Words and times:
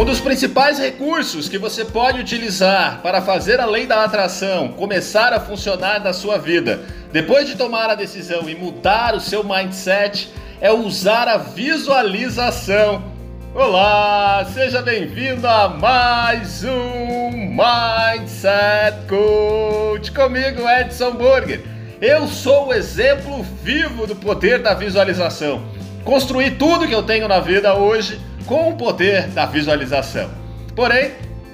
Um 0.00 0.04
dos 0.06 0.18
principais 0.18 0.78
recursos 0.78 1.46
que 1.46 1.58
você 1.58 1.84
pode 1.84 2.18
utilizar 2.18 3.02
para 3.02 3.20
fazer 3.20 3.60
a 3.60 3.66
lei 3.66 3.86
da 3.86 4.02
atração 4.02 4.68
começar 4.68 5.30
a 5.34 5.38
funcionar 5.38 6.02
na 6.02 6.14
sua 6.14 6.38
vida, 6.38 6.80
depois 7.12 7.46
de 7.46 7.54
tomar 7.54 7.90
a 7.90 7.94
decisão 7.94 8.48
e 8.48 8.54
mudar 8.54 9.14
o 9.14 9.20
seu 9.20 9.44
mindset, 9.44 10.32
é 10.58 10.72
usar 10.72 11.28
a 11.28 11.36
visualização. 11.36 13.04
Olá, 13.54 14.42
seja 14.54 14.80
bem-vindo 14.80 15.46
a 15.46 15.68
mais 15.68 16.64
um 16.64 17.32
Mindset 17.50 19.06
Coach 19.06 20.12
comigo, 20.12 20.66
Edson 20.66 21.10
Burger. 21.10 21.62
Eu 22.00 22.26
sou 22.26 22.68
o 22.68 22.72
exemplo 22.72 23.44
vivo 23.62 24.06
do 24.06 24.16
poder 24.16 24.62
da 24.62 24.72
visualização. 24.72 25.62
Construí 26.04 26.52
tudo 26.52 26.88
que 26.88 26.94
eu 26.94 27.02
tenho 27.02 27.28
na 27.28 27.38
vida 27.38 27.74
hoje 27.74 28.18
com 28.46 28.70
o 28.70 28.76
poder 28.76 29.28
da 29.28 29.46
visualização. 29.46 30.30
Porém, 30.74 31.12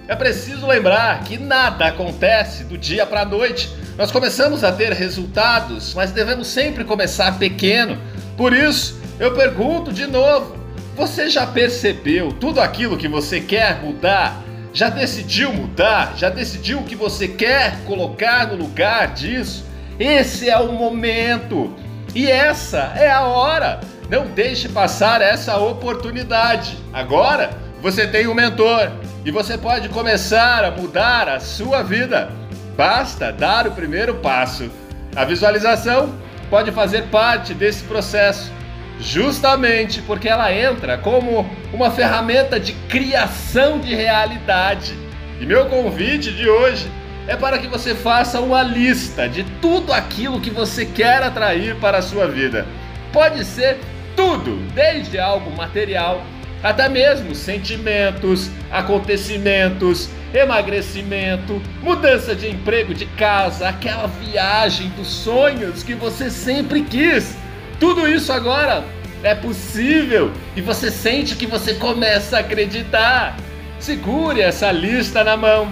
é 0.08 0.14
preciso 0.14 0.66
lembrar 0.66 1.24
que 1.24 1.36
nada 1.36 1.86
acontece 1.86 2.64
do 2.64 2.78
dia 2.78 3.04
para 3.04 3.22
a 3.22 3.24
noite. 3.24 3.68
Nós 3.98 4.12
começamos 4.12 4.62
a 4.62 4.70
ter 4.70 4.92
resultados, 4.92 5.94
mas 5.94 6.12
devemos 6.12 6.46
sempre 6.46 6.84
começar 6.84 7.38
pequeno. 7.38 7.98
Por 8.36 8.52
isso, 8.52 9.00
eu 9.18 9.34
pergunto 9.34 9.92
de 9.92 10.06
novo: 10.06 10.56
você 10.94 11.28
já 11.28 11.46
percebeu 11.46 12.32
tudo 12.32 12.60
aquilo 12.60 12.96
que 12.96 13.08
você 13.08 13.40
quer 13.40 13.82
mudar? 13.82 14.42
Já 14.72 14.90
decidiu 14.90 15.52
mudar? 15.52 16.14
Já 16.16 16.28
decidiu 16.28 16.80
o 16.80 16.84
que 16.84 16.94
você 16.94 17.26
quer 17.26 17.78
colocar 17.86 18.46
no 18.46 18.56
lugar 18.56 19.14
disso? 19.14 19.64
Esse 19.98 20.50
é 20.50 20.58
o 20.58 20.72
momento 20.72 21.74
e 22.16 22.30
essa 22.30 22.94
é 22.96 23.10
a 23.10 23.26
hora. 23.26 23.78
Não 24.08 24.24
deixe 24.24 24.70
passar 24.70 25.20
essa 25.20 25.58
oportunidade. 25.58 26.78
Agora 26.90 27.50
você 27.82 28.06
tem 28.06 28.26
um 28.26 28.32
mentor 28.32 28.90
e 29.22 29.30
você 29.30 29.58
pode 29.58 29.90
começar 29.90 30.64
a 30.64 30.70
mudar 30.70 31.28
a 31.28 31.38
sua 31.40 31.82
vida. 31.82 32.30
Basta 32.74 33.30
dar 33.30 33.66
o 33.66 33.72
primeiro 33.72 34.14
passo. 34.14 34.70
A 35.14 35.26
visualização 35.26 36.14
pode 36.48 36.72
fazer 36.72 37.02
parte 37.08 37.52
desse 37.52 37.84
processo, 37.84 38.50
justamente 38.98 40.00
porque 40.00 40.26
ela 40.26 40.50
entra 40.50 40.96
como 40.96 41.44
uma 41.70 41.90
ferramenta 41.90 42.58
de 42.58 42.72
criação 42.88 43.78
de 43.78 43.94
realidade. 43.94 44.98
E 45.38 45.44
meu 45.44 45.66
convite 45.66 46.32
de 46.32 46.48
hoje 46.48 46.90
é 47.26 47.36
para 47.36 47.58
que 47.58 47.66
você 47.66 47.94
faça 47.94 48.40
uma 48.40 48.62
lista 48.62 49.28
de 49.28 49.44
tudo 49.60 49.92
aquilo 49.92 50.40
que 50.40 50.50
você 50.50 50.84
quer 50.86 51.22
atrair 51.22 51.76
para 51.76 51.98
a 51.98 52.02
sua 52.02 52.26
vida. 52.26 52.66
Pode 53.12 53.44
ser 53.44 53.78
tudo, 54.14 54.56
desde 54.74 55.18
algo 55.18 55.50
material 55.56 56.22
até 56.62 56.88
mesmo 56.88 57.34
sentimentos, 57.34 58.50
acontecimentos, 58.70 60.08
emagrecimento, 60.34 61.62
mudança 61.82 62.34
de 62.34 62.48
emprego, 62.48 62.94
de 62.94 63.06
casa, 63.06 63.68
aquela 63.68 64.06
viagem 64.06 64.88
dos 64.90 65.06
sonhos 65.06 65.82
que 65.82 65.94
você 65.94 66.30
sempre 66.30 66.82
quis. 66.82 67.36
Tudo 67.78 68.08
isso 68.08 68.32
agora 68.32 68.84
é 69.22 69.34
possível 69.34 70.32
e 70.56 70.60
você 70.60 70.90
sente 70.90 71.36
que 71.36 71.46
você 71.46 71.74
começa 71.74 72.36
a 72.36 72.40
acreditar. 72.40 73.36
Segure 73.78 74.40
essa 74.40 74.72
lista 74.72 75.22
na 75.22 75.36
mão 75.36 75.70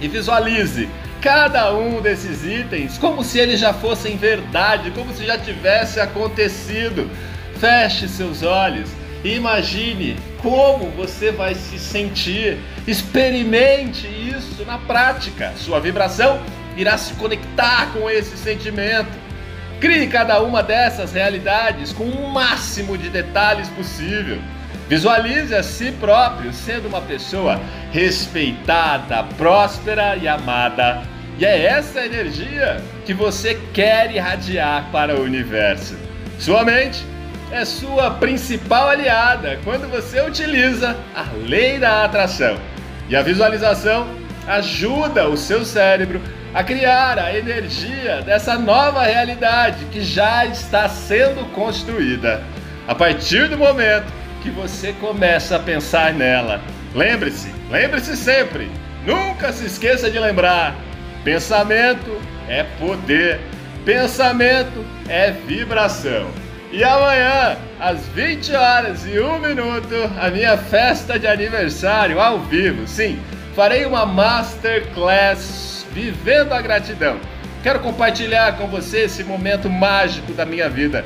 e 0.00 0.08
visualize 0.08 0.88
cada 1.20 1.74
um 1.74 2.00
desses 2.00 2.44
itens 2.44 2.96
como 2.96 3.22
se 3.22 3.38
eles 3.38 3.60
já 3.60 3.74
fossem 3.74 4.16
verdade, 4.16 4.90
como 4.92 5.14
se 5.14 5.26
já 5.26 5.38
tivesse 5.38 6.00
acontecido. 6.00 7.10
Feche 7.58 8.08
seus 8.08 8.42
olhos 8.42 8.88
e 9.22 9.34
imagine 9.34 10.16
como 10.40 10.90
você 10.90 11.30
vai 11.30 11.54
se 11.54 11.78
sentir. 11.78 12.58
Experimente 12.86 14.06
isso 14.06 14.64
na 14.64 14.78
prática. 14.78 15.52
Sua 15.56 15.78
vibração 15.78 16.40
irá 16.76 16.96
se 16.96 17.12
conectar 17.14 17.92
com 17.92 18.08
esse 18.08 18.36
sentimento. 18.38 19.10
Crie 19.78 20.06
cada 20.08 20.40
uma 20.40 20.62
dessas 20.62 21.12
realidades 21.12 21.92
com 21.92 22.04
o 22.04 22.32
máximo 22.32 22.96
de 22.96 23.08
detalhes 23.08 23.68
possível. 23.68 24.38
Visualize 24.90 25.54
a 25.54 25.62
si 25.62 25.92
próprio 25.92 26.52
sendo 26.52 26.88
uma 26.88 27.00
pessoa 27.00 27.60
respeitada, 27.92 29.22
próspera 29.38 30.16
e 30.16 30.26
amada. 30.26 31.02
E 31.38 31.44
é 31.44 31.66
essa 31.66 32.04
energia 32.04 32.82
que 33.06 33.14
você 33.14 33.54
quer 33.72 34.12
irradiar 34.12 34.88
para 34.90 35.14
o 35.14 35.22
universo. 35.22 35.96
Sua 36.40 36.64
mente 36.64 37.04
é 37.52 37.64
sua 37.64 38.10
principal 38.10 38.88
aliada 38.88 39.60
quando 39.62 39.88
você 39.88 40.20
utiliza 40.22 40.96
a 41.14 41.24
lei 41.46 41.78
da 41.78 42.04
atração. 42.04 42.58
E 43.08 43.14
a 43.14 43.22
visualização 43.22 44.08
ajuda 44.48 45.28
o 45.28 45.36
seu 45.36 45.64
cérebro 45.64 46.20
a 46.52 46.64
criar 46.64 47.16
a 47.16 47.32
energia 47.38 48.22
dessa 48.22 48.58
nova 48.58 49.04
realidade 49.04 49.84
que 49.92 50.00
já 50.00 50.44
está 50.46 50.88
sendo 50.88 51.48
construída. 51.52 52.42
A 52.88 52.94
partir 52.94 53.48
do 53.48 53.56
momento 53.56 54.19
que 54.42 54.50
você 54.50 54.92
começa 54.94 55.56
a 55.56 55.60
pensar 55.60 56.12
nela, 56.12 56.60
lembre-se, 56.94 57.52
lembre-se 57.70 58.16
sempre, 58.16 58.70
nunca 59.06 59.52
se 59.52 59.66
esqueça 59.66 60.10
de 60.10 60.18
lembrar: 60.18 60.74
pensamento 61.24 62.20
é 62.48 62.64
poder, 62.78 63.40
pensamento 63.84 64.84
é 65.08 65.30
vibração. 65.30 66.28
E 66.72 66.84
amanhã, 66.84 67.56
às 67.80 68.06
20 68.08 68.54
horas 68.54 69.04
e 69.04 69.18
1 69.18 69.38
minuto, 69.40 69.94
a 70.20 70.30
minha 70.30 70.56
festa 70.56 71.18
de 71.18 71.26
aniversário 71.26 72.20
ao 72.20 72.38
vivo. 72.38 72.86
Sim, 72.86 73.18
farei 73.56 73.84
uma 73.84 74.06
masterclass 74.06 75.84
vivendo 75.92 76.52
a 76.52 76.62
gratidão. 76.62 77.18
Quero 77.62 77.80
compartilhar 77.80 78.56
com 78.56 78.68
você 78.68 79.00
esse 79.00 79.24
momento 79.24 79.68
mágico 79.68 80.32
da 80.32 80.46
minha 80.46 80.68
vida. 80.68 81.04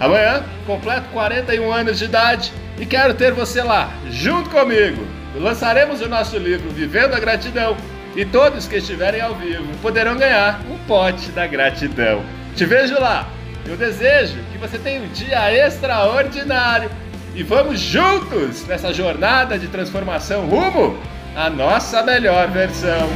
Amanhã, 0.00 0.44
completo 0.66 1.08
41 1.12 1.72
anos 1.72 1.98
de 1.98 2.04
idade 2.04 2.52
e 2.78 2.86
quero 2.86 3.14
ter 3.14 3.32
você 3.32 3.62
lá, 3.62 3.90
junto 4.10 4.48
comigo. 4.50 5.04
Lançaremos 5.34 6.00
o 6.00 6.08
nosso 6.08 6.38
livro 6.38 6.70
Vivendo 6.70 7.14
a 7.14 7.20
Gratidão 7.20 7.76
e 8.14 8.24
todos 8.24 8.66
que 8.66 8.76
estiverem 8.76 9.20
ao 9.20 9.34
vivo 9.34 9.66
poderão 9.82 10.16
ganhar 10.16 10.60
um 10.70 10.78
pote 10.86 11.30
da 11.30 11.46
gratidão. 11.46 12.22
Te 12.56 12.64
vejo 12.64 12.94
lá! 12.94 13.28
Eu 13.66 13.76
desejo 13.76 14.38
que 14.50 14.58
você 14.58 14.78
tenha 14.78 15.02
um 15.02 15.08
dia 15.08 15.66
extraordinário 15.66 16.90
e 17.34 17.42
vamos 17.42 17.78
juntos 17.78 18.66
nessa 18.66 18.92
jornada 18.94 19.58
de 19.58 19.68
transformação 19.68 20.46
rumo 20.46 20.98
à 21.36 21.50
nossa 21.50 22.02
melhor 22.02 22.48
versão. 22.48 23.08